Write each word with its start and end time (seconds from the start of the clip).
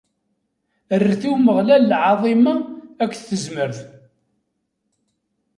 Rret 1.01 1.21
i 1.27 1.29
Umeɣlal 1.33 1.83
lɛaḍima 1.91 2.53
akked 3.03 3.21
tezmert! 3.29 3.79